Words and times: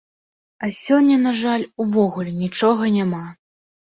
А 0.67 0.69
сёння 0.77 1.17
на 1.25 1.33
жаль 1.41 1.65
увогуле 1.85 2.31
нічога 2.43 2.83
няма. 2.99 3.23